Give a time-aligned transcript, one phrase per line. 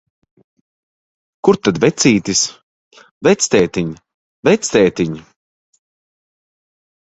[1.47, 2.41] Kur tad vecītis?
[3.29, 3.93] Vectētiņ,
[4.51, 5.15] vectētiņ!